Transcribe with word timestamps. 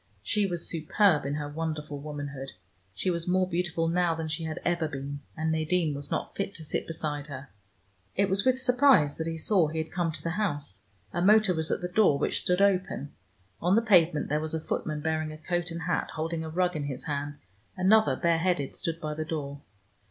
She 0.23 0.47
was 0.47 0.67
superb 0.67 1.27
in 1.27 1.35
her 1.35 1.47
wonderful 1.47 1.99
womanhood: 1.99 2.53
she 2.95 3.11
was 3.11 3.27
more 3.27 3.47
beautiful 3.47 3.87
now 3.87 4.15
than 4.15 4.27
she 4.27 4.45
had 4.45 4.59
ever 4.65 4.87
been, 4.87 5.19
and 5.37 5.51
Nadine 5.51 5.93
was 5.93 6.09
not 6.09 6.33
fit 6.33 6.55
to 6.55 6.65
sit 6.65 6.87
beside 6.87 7.27
her. 7.27 7.49
It 8.15 8.27
was 8.27 8.43
with 8.43 8.57
surprise 8.59 9.17
that 9.19 9.27
he 9.27 9.37
saw 9.37 9.67
he 9.67 9.77
had 9.77 9.91
come 9.91 10.11
to 10.11 10.23
the 10.23 10.31
house. 10.31 10.85
A 11.13 11.21
motor 11.21 11.53
was 11.53 11.69
at 11.69 11.81
the 11.81 11.87
door, 11.87 12.17
which 12.17 12.39
stood 12.39 12.63
open. 12.63 13.13
On 13.61 13.75
the 13.75 13.81
pavement 13.83 14.27
there 14.27 14.39
was 14.41 14.55
a 14.55 14.59
footman 14.59 15.01
bearing 15.01 15.31
a 15.31 15.37
coat 15.37 15.69
and 15.69 15.83
hat, 15.83 16.09
holding 16.15 16.43
a 16.43 16.49
rug 16.49 16.75
in 16.75 16.85
his 16.85 17.03
hand: 17.03 17.35
another, 17.77 18.15
bareheaded, 18.15 18.73
stood 18.73 18.99
by 18.99 19.13
the 19.13 19.23
door. 19.23 19.61